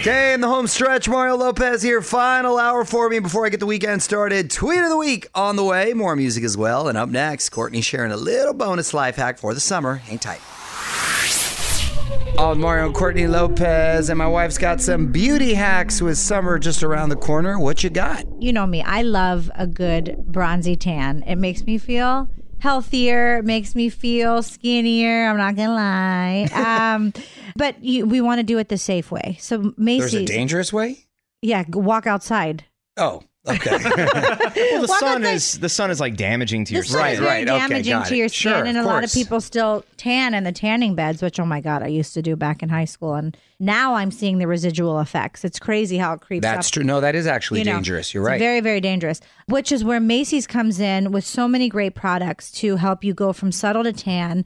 Okay, 0.00 0.32
in 0.32 0.40
the 0.40 0.48
home 0.48 0.66
stretch, 0.66 1.08
Mario 1.08 1.36
Lopez 1.36 1.80
here. 1.80 2.02
Final 2.02 2.58
hour 2.58 2.84
for 2.84 3.08
me 3.08 3.20
before 3.20 3.46
I 3.46 3.50
get 3.50 3.60
the 3.60 3.66
weekend 3.66 4.02
started. 4.02 4.50
Tweet 4.50 4.80
of 4.80 4.88
the 4.88 4.96
week 4.96 5.28
on 5.34 5.54
the 5.54 5.62
way. 5.62 5.92
More 5.92 6.16
music 6.16 6.42
as 6.42 6.56
well. 6.56 6.88
And 6.88 6.98
up 6.98 7.08
next, 7.08 7.50
Courtney 7.50 7.82
sharing 7.82 8.10
a 8.10 8.16
little 8.16 8.52
bonus 8.52 8.92
life 8.92 9.14
hack 9.14 9.38
for 9.38 9.54
the 9.54 9.60
summer. 9.60 9.94
Hang 9.94 10.18
tight. 10.18 10.40
All 12.36 12.54
Mario 12.54 12.86
and 12.86 12.94
Courtney 12.94 13.26
Lopez, 13.26 14.08
and 14.08 14.18
my 14.18 14.26
wife's 14.28 14.58
got 14.58 14.80
some 14.80 15.10
beauty 15.10 15.54
hacks 15.54 16.00
with 16.00 16.16
summer 16.18 16.58
just 16.58 16.84
around 16.84 17.08
the 17.08 17.16
corner. 17.16 17.58
What 17.58 17.82
you 17.82 17.90
got? 17.90 18.24
You 18.40 18.52
know 18.52 18.66
me, 18.66 18.80
I 18.82 19.02
love 19.02 19.50
a 19.56 19.66
good 19.66 20.16
bronzy 20.26 20.76
tan. 20.76 21.24
It 21.26 21.36
makes 21.36 21.64
me 21.64 21.78
feel 21.78 22.28
healthier, 22.60 23.42
makes 23.42 23.74
me 23.74 23.88
feel 23.88 24.42
skinnier. 24.42 25.28
I'm 25.28 25.36
not 25.36 25.56
gonna 25.56 25.74
lie. 25.74 26.48
Um, 26.78 27.12
but 27.56 27.82
you, 27.82 28.06
we 28.06 28.20
want 28.20 28.38
to 28.38 28.42
do 28.42 28.58
it 28.58 28.68
the 28.68 28.78
safe 28.78 29.10
way. 29.10 29.36
So 29.40 29.72
Macy's, 29.76 30.12
There's 30.12 30.22
a 30.22 30.26
dangerous 30.26 30.72
way? 30.72 31.06
yeah, 31.42 31.64
walk 31.68 32.06
outside. 32.06 32.64
Oh, 32.96 33.22
okay. 33.50 33.78
Well, 34.58 34.82
the 34.82 34.86
Well, 34.88 34.98
sun 35.00 35.22
that's 35.22 35.54
is 35.54 35.60
the 35.60 35.68
sun 35.68 35.90
is 35.90 36.00
like 36.00 36.16
damaging 36.16 36.64
to 36.66 36.74
your 36.74 36.82
skin. 36.82 36.96
Right, 36.98 37.18
right. 37.20 37.48
Okay, 37.48 37.58
damaging 37.58 37.92
got 37.92 38.06
to 38.08 38.14
it. 38.14 38.18
your 38.18 38.28
skin, 38.28 38.52
Sure, 38.52 38.64
and 38.64 38.76
of 38.78 38.84
a 38.84 38.88
lot 38.88 39.04
of 39.04 39.12
people 39.12 39.40
still 39.40 39.84
tan 39.96 40.34
in 40.34 40.44
the 40.44 40.52
tanning 40.52 40.94
beds, 40.94 41.22
which 41.22 41.38
oh 41.40 41.46
my 41.46 41.60
god, 41.60 41.82
I 41.82 41.86
used 41.88 42.14
to 42.14 42.22
do 42.22 42.36
back 42.36 42.62
in 42.62 42.68
high 42.68 42.84
school, 42.84 43.14
and 43.14 43.36
now 43.60 43.94
I'm 43.94 44.10
seeing 44.10 44.38
the 44.38 44.46
residual 44.46 45.00
effects. 45.00 45.44
It's 45.44 45.58
crazy 45.58 45.96
how 45.98 46.12
it 46.14 46.20
creeps 46.20 46.44
out. 46.46 46.56
That's 46.56 46.68
up. 46.68 46.72
true. 46.72 46.84
No, 46.84 47.00
that 47.00 47.14
is 47.14 47.26
actually 47.26 47.60
you 47.60 47.66
know, 47.66 47.74
dangerous. 47.74 48.12
You're 48.14 48.22
it's 48.24 48.28
right. 48.28 48.38
Very, 48.38 48.60
very 48.60 48.80
dangerous. 48.80 49.20
Which 49.46 49.70
is 49.72 49.84
where 49.84 50.00
Macy's 50.00 50.46
comes 50.46 50.80
in 50.80 51.12
with 51.12 51.24
so 51.24 51.46
many 51.48 51.68
great 51.68 51.94
products 51.94 52.50
to 52.52 52.76
help 52.76 53.04
you 53.04 53.14
go 53.14 53.32
from 53.32 53.52
subtle 53.52 53.84
to 53.84 53.92
tan. 53.92 54.44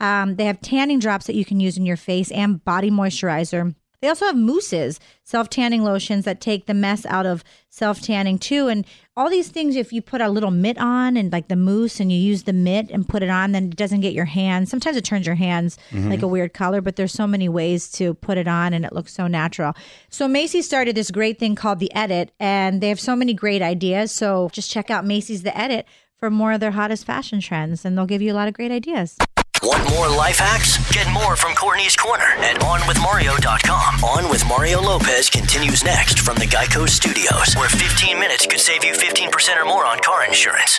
Um, 0.00 0.36
they 0.36 0.44
have 0.46 0.60
tanning 0.60 0.98
drops 0.98 1.26
that 1.26 1.34
you 1.34 1.44
can 1.44 1.60
use 1.60 1.76
in 1.78 1.86
your 1.86 1.96
face 1.96 2.30
and 2.32 2.62
body 2.64 2.90
moisturizer. 2.90 3.74
They 4.04 4.10
also 4.10 4.26
have 4.26 4.36
mousses, 4.36 5.00
self 5.22 5.48
tanning 5.48 5.82
lotions 5.82 6.26
that 6.26 6.38
take 6.38 6.66
the 6.66 6.74
mess 6.74 7.06
out 7.06 7.24
of 7.24 7.42
self 7.70 8.02
tanning 8.02 8.38
too. 8.38 8.68
And 8.68 8.84
all 9.16 9.30
these 9.30 9.48
things, 9.48 9.76
if 9.76 9.94
you 9.94 10.02
put 10.02 10.20
a 10.20 10.28
little 10.28 10.50
mitt 10.50 10.76
on 10.76 11.16
and 11.16 11.32
like 11.32 11.48
the 11.48 11.56
mousse 11.56 12.00
and 12.00 12.12
you 12.12 12.18
use 12.18 12.42
the 12.42 12.52
mitt 12.52 12.90
and 12.90 13.08
put 13.08 13.22
it 13.22 13.30
on, 13.30 13.52
then 13.52 13.68
it 13.68 13.76
doesn't 13.76 14.02
get 14.02 14.12
your 14.12 14.26
hands. 14.26 14.68
Sometimes 14.68 14.98
it 14.98 15.06
turns 15.06 15.24
your 15.24 15.36
hands 15.36 15.78
mm-hmm. 15.90 16.10
like 16.10 16.20
a 16.20 16.26
weird 16.26 16.52
color, 16.52 16.82
but 16.82 16.96
there's 16.96 17.14
so 17.14 17.26
many 17.26 17.48
ways 17.48 17.90
to 17.92 18.12
put 18.12 18.36
it 18.36 18.46
on 18.46 18.74
and 18.74 18.84
it 18.84 18.92
looks 18.92 19.14
so 19.14 19.26
natural. 19.26 19.72
So 20.10 20.28
Macy's 20.28 20.66
started 20.66 20.94
this 20.94 21.10
great 21.10 21.38
thing 21.38 21.54
called 21.54 21.78
the 21.78 21.90
Edit, 21.94 22.30
and 22.38 22.82
they 22.82 22.90
have 22.90 23.00
so 23.00 23.16
many 23.16 23.32
great 23.32 23.62
ideas. 23.62 24.12
So 24.12 24.50
just 24.52 24.70
check 24.70 24.90
out 24.90 25.06
Macy's 25.06 25.44
The 25.44 25.56
Edit 25.56 25.86
for 26.18 26.28
more 26.28 26.52
of 26.52 26.60
their 26.60 26.72
hottest 26.72 27.06
fashion 27.06 27.40
trends, 27.40 27.86
and 27.86 27.96
they'll 27.96 28.04
give 28.04 28.20
you 28.20 28.34
a 28.34 28.36
lot 28.36 28.48
of 28.48 28.54
great 28.54 28.70
ideas. 28.70 29.16
Want 29.64 29.88
more 29.88 30.08
life 30.08 30.36
hacks? 30.36 30.76
Get 30.92 31.10
more 31.10 31.36
from 31.36 31.54
Courtney's 31.54 31.96
Corner 31.96 32.22
at 32.36 32.60
onwithmario.com. 32.60 34.04
On 34.04 34.28
with 34.28 34.46
Mario 34.46 34.82
Lopez 34.82 35.30
continues 35.30 35.82
next 35.82 36.18
from 36.18 36.36
the 36.36 36.44
Geico 36.44 36.86
Studios, 36.86 37.54
where 37.54 37.70
15 37.70 38.20
minutes 38.20 38.44
could 38.44 38.60
save 38.60 38.84
you 38.84 38.92
15% 38.92 39.58
or 39.58 39.64
more 39.64 39.86
on 39.86 40.00
car 40.00 40.26
insurance. 40.26 40.76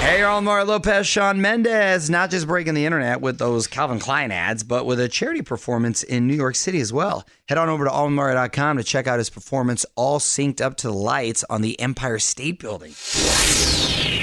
Hey, 0.00 0.18
you're 0.18 0.28
on 0.28 0.42
Mario 0.42 0.64
Lopez, 0.64 1.06
Shawn 1.06 1.40
Mendes, 1.40 2.10
not 2.10 2.32
just 2.32 2.48
breaking 2.48 2.74
the 2.74 2.84
internet 2.86 3.20
with 3.20 3.38
those 3.38 3.68
Calvin 3.68 4.00
Klein 4.00 4.32
ads, 4.32 4.64
but 4.64 4.84
with 4.84 4.98
a 4.98 5.08
charity 5.08 5.42
performance 5.42 6.02
in 6.02 6.26
New 6.26 6.34
York 6.34 6.56
City 6.56 6.80
as 6.80 6.92
well. 6.92 7.24
Head 7.48 7.56
on 7.56 7.68
over 7.68 7.84
to 7.84 7.90
allmario.com 7.90 8.78
to 8.78 8.82
check 8.82 9.06
out 9.06 9.18
his 9.18 9.30
performance, 9.30 9.86
all 9.94 10.18
synced 10.18 10.60
up 10.60 10.76
to 10.78 10.88
the 10.88 10.92
lights 10.92 11.44
on 11.48 11.62
the 11.62 11.78
Empire 11.78 12.18
State 12.18 12.58
Building. 12.58 12.94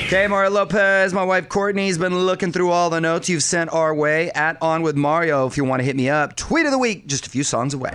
Okay, 0.10 0.26
Mario 0.26 0.50
Lopez, 0.50 1.14
my 1.14 1.24
wife 1.24 1.50
Courtney's 1.50 2.00
been 2.00 2.18
looking 2.18 2.52
through 2.52 2.72
all 2.72 2.90
the 2.90 3.00
notes 3.00 3.30
you've 3.30 3.44
sent 3.44 3.72
our 3.72 3.94
way 3.94 4.32
at 4.32 4.60
On 4.60 4.82
With 4.82 4.96
Mario. 4.96 5.46
If 5.46 5.56
you 5.56 5.64
want 5.64 5.82
to 5.82 5.84
hit 5.84 5.96
me 5.96 6.10
up, 6.10 6.36
tweet 6.36 6.66
of 6.66 6.72
the 6.72 6.80
week, 6.80 7.06
just 7.06 7.28
a 7.28 7.30
few 7.30 7.44
songs 7.44 7.76
away. 7.76 7.92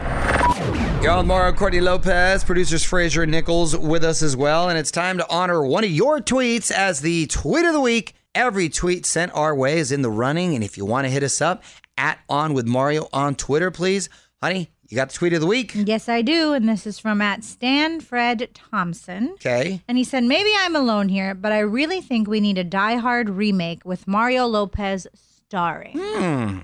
On 1.09 1.27
Mario 1.27 1.53
Courtney 1.53 1.81
Lopez, 1.81 2.45
producers 2.45 2.85
Fraser 2.85 3.27
Nichols 3.27 3.77
with 3.77 4.05
us 4.05 4.23
as 4.23 4.37
well, 4.37 4.69
and 4.69 4.79
it's 4.79 4.93
time 4.93 5.19
to 5.19 5.29
honor 5.29 5.67
one 5.67 5.83
of 5.83 5.91
your 5.91 6.21
tweets 6.21 6.71
as 6.71 7.01
the 7.01 7.27
tweet 7.27 7.65
of 7.65 7.73
the 7.73 7.81
week. 7.81 8.15
Every 8.33 8.69
tweet 8.69 9.07
sent 9.07 9.35
our 9.35 9.53
way 9.53 9.81
is 9.81 9.91
in 9.91 10.03
the 10.03 10.11
running, 10.11 10.55
and 10.55 10.63
if 10.63 10.79
you 10.79 10.85
want 10.85 11.07
to 11.07 11.11
hit 11.11 11.25
us 11.25 11.41
up 11.41 11.65
at 11.97 12.21
On 12.29 12.55
With 12.55 12.69
Mario 12.69 13.09
on 13.13 13.35
Twitter, 13.35 13.73
please, 13.73 14.09
honey, 14.41 14.71
you 14.95 15.01
got 15.01 15.09
the 15.09 15.15
tweet 15.15 15.33
of 15.33 15.41
the 15.41 15.47
week. 15.49 15.73
Yes, 15.75 16.09
I 16.09 16.23
do. 16.23 16.53
And 16.53 16.69
this 16.69 16.87
is 16.87 17.01
from 17.01 17.21
at 17.21 17.43
Stan 17.43 18.01
Fred 18.01 18.49
Thompson. 18.55 19.31
Okay. 19.33 19.83
And 19.89 19.99
he 19.99 20.05
said, 20.05 20.23
Maybe 20.23 20.51
I'm 20.57 20.77
alone 20.77 21.09
here, 21.09 21.35
but 21.35 21.51
I 21.51 21.59
really 21.59 22.01
think 22.01 22.29
we 22.29 22.39
need 22.39 22.59
a 22.59 22.63
Die 22.63 22.95
Hard 22.95 23.29
remake 23.29 23.85
with 23.85 24.07
Mario 24.07 24.47
Lopez 24.47 25.09
starring. 25.49 25.99
Hmm. 25.99 26.59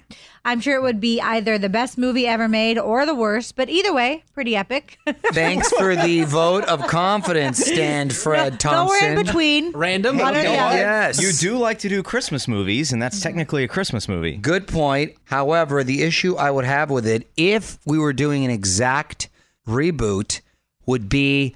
I'm 0.44 0.60
sure 0.60 0.76
it 0.76 0.82
would 0.82 1.00
be 1.00 1.20
either 1.20 1.58
the 1.58 1.68
best 1.68 1.98
movie 1.98 2.26
ever 2.26 2.48
made 2.48 2.78
or 2.78 3.04
the 3.04 3.14
worst, 3.14 3.56
but 3.56 3.68
either 3.68 3.92
way, 3.92 4.24
pretty 4.32 4.56
epic. 4.56 4.98
Thanks 5.06 5.70
for 5.72 5.94
the 5.94 6.24
vote 6.24 6.64
of 6.64 6.80
confidence, 6.86 7.58
stand 7.58 8.14
Fred 8.14 8.58
Thompson. 8.58 8.86
Nowhere 8.86 9.18
in 9.18 9.24
between. 9.24 9.72
Random. 9.72 10.18
One 10.18 10.34
or 10.34 10.42
the. 10.42 10.48
Yes. 10.48 11.20
You 11.20 11.32
do 11.32 11.58
like 11.58 11.78
to 11.80 11.88
do 11.88 12.02
Christmas 12.02 12.48
movies, 12.48 12.92
and 12.92 13.02
that's 13.02 13.20
technically 13.20 13.64
a 13.64 13.68
Christmas 13.68 14.08
movie. 14.08 14.36
Good 14.36 14.66
point. 14.66 15.14
However, 15.24 15.84
the 15.84 16.02
issue 16.02 16.36
I 16.36 16.50
would 16.50 16.64
have 16.64 16.90
with 16.90 17.06
it, 17.06 17.30
if 17.36 17.78
we 17.84 17.98
were 17.98 18.14
doing 18.14 18.44
an 18.44 18.50
exact 18.50 19.28
reboot, 19.68 20.40
would 20.86 21.08
be 21.08 21.54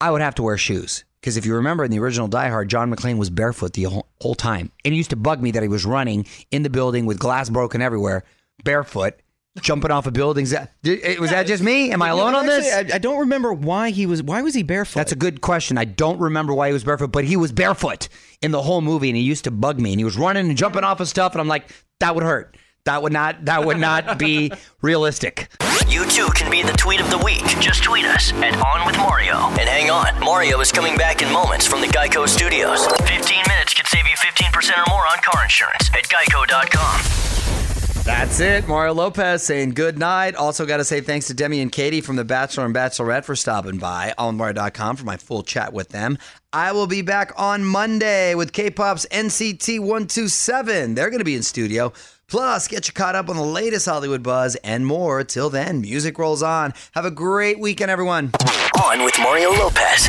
I 0.00 0.10
would 0.10 0.20
have 0.20 0.34
to 0.36 0.42
wear 0.42 0.58
shoes. 0.58 1.04
Because 1.26 1.36
if 1.36 1.44
you 1.44 1.56
remember 1.56 1.82
in 1.82 1.90
the 1.90 1.98
original 1.98 2.28
Die 2.28 2.48
Hard, 2.48 2.68
John 2.70 2.88
McClane 2.94 3.18
was 3.18 3.30
barefoot 3.30 3.72
the 3.72 3.82
whole, 3.82 4.06
whole 4.20 4.36
time. 4.36 4.70
And 4.84 4.94
it 4.94 4.96
used 4.96 5.10
to 5.10 5.16
bug 5.16 5.42
me 5.42 5.50
that 5.50 5.62
he 5.64 5.68
was 5.68 5.84
running 5.84 6.24
in 6.52 6.62
the 6.62 6.70
building 6.70 7.04
with 7.04 7.18
glass 7.18 7.50
broken 7.50 7.82
everywhere, 7.82 8.22
barefoot, 8.62 9.14
jumping 9.60 9.90
off 9.90 10.06
of 10.06 10.12
buildings. 10.12 10.54
Did- 10.84 11.00
eh, 11.02 11.18
Was 11.18 11.30
that 11.30 11.48
just 11.48 11.64
me? 11.64 11.90
Am 11.90 12.00
I 12.00 12.10
alone 12.10 12.36
on 12.36 12.46
this? 12.46 12.72
Actually, 12.72 12.92
I, 12.92 12.94
I 12.94 12.98
don't 12.98 13.18
remember 13.18 13.52
why 13.52 13.90
he 13.90 14.06
was. 14.06 14.22
Why 14.22 14.40
was 14.42 14.54
he 14.54 14.62
barefoot? 14.62 15.00
That's 15.00 15.10
a 15.10 15.16
good 15.16 15.40
question. 15.40 15.78
I 15.78 15.84
don't 15.84 16.20
remember 16.20 16.54
why 16.54 16.68
he 16.68 16.72
was 16.72 16.84
barefoot, 16.84 17.10
but 17.10 17.24
he 17.24 17.36
was 17.36 17.50
barefoot 17.50 18.08
in 18.40 18.52
the 18.52 18.62
whole 18.62 18.80
movie, 18.80 19.08
and 19.10 19.16
he 19.16 19.24
used 19.24 19.42
to 19.44 19.50
bug 19.50 19.80
me. 19.80 19.90
And 19.94 19.98
he 19.98 20.04
was 20.04 20.16
running 20.16 20.46
and 20.48 20.56
jumping 20.56 20.84
off 20.84 21.00
of 21.00 21.08
stuff, 21.08 21.32
and 21.32 21.40
I'm 21.40 21.48
like, 21.48 21.68
that 21.98 22.14
would 22.14 22.22
hurt. 22.22 22.56
That 22.86 23.02
would 23.02 23.12
not. 23.12 23.44
That 23.44 23.64
would 23.64 23.78
not 23.78 24.18
be 24.18 24.50
realistic. 24.80 25.48
You 25.88 26.04
too 26.06 26.28
can 26.34 26.50
be 26.50 26.62
the 26.62 26.72
tweet 26.72 27.00
of 27.00 27.10
the 27.10 27.18
week. 27.18 27.44
Just 27.60 27.84
tweet 27.84 28.04
us 28.04 28.32
at 28.34 28.56
On 28.60 28.86
With 28.86 28.96
Mario. 28.96 29.36
And 29.36 29.68
hang 29.68 29.90
on, 29.90 30.18
Mario 30.20 30.60
is 30.60 30.72
coming 30.72 30.96
back 30.96 31.22
in 31.22 31.32
moments 31.32 31.66
from 31.66 31.80
the 31.80 31.86
Geico 31.88 32.28
Studios. 32.28 32.86
15 32.86 33.42
minutes 33.48 33.74
could 33.74 33.86
save 33.86 34.04
you 34.06 34.16
15% 34.16 34.78
or 34.78 34.90
more 34.90 35.06
on 35.06 35.18
car 35.22 35.44
insurance 35.44 35.90
at 35.94 36.04
geico.com. 36.04 37.26
That's 38.04 38.38
it. 38.38 38.68
Mario 38.68 38.94
Lopez 38.94 39.42
saying 39.42 39.70
good 39.70 39.98
night. 39.98 40.36
Also, 40.36 40.64
got 40.64 40.76
to 40.76 40.84
say 40.84 41.00
thanks 41.00 41.26
to 41.26 41.34
Demi 41.34 41.60
and 41.60 41.72
Katie 41.72 42.00
from 42.00 42.14
The 42.14 42.24
Bachelor 42.24 42.64
and 42.64 42.72
Bachelorette 42.74 43.24
for 43.24 43.34
stopping 43.34 43.78
by 43.78 44.14
on 44.16 44.36
Mario.com 44.36 44.94
for 44.94 45.04
my 45.04 45.16
full 45.16 45.42
chat 45.42 45.72
with 45.72 45.88
them. 45.88 46.16
I 46.52 46.70
will 46.70 46.86
be 46.86 47.02
back 47.02 47.32
on 47.36 47.64
Monday 47.64 48.36
with 48.36 48.52
K 48.52 48.70
pop's 48.70 49.06
NCT 49.10 49.80
127. 49.80 50.94
They're 50.94 51.10
going 51.10 51.18
to 51.18 51.24
be 51.24 51.34
in 51.34 51.42
studio. 51.42 51.92
Plus, 52.28 52.66
get 52.66 52.88
you 52.88 52.92
caught 52.92 53.14
up 53.14 53.28
on 53.28 53.36
the 53.36 53.42
latest 53.42 53.86
Hollywood 53.86 54.22
buzz 54.22 54.56
and 54.64 54.84
more. 54.84 55.22
Till 55.22 55.48
then, 55.48 55.80
music 55.80 56.18
rolls 56.18 56.42
on. 56.42 56.74
Have 56.92 57.04
a 57.04 57.10
great 57.10 57.60
weekend, 57.60 57.88
everyone. 57.88 58.32
On 58.82 59.04
with 59.04 59.14
Mario 59.20 59.50
Lopez. 59.52 60.08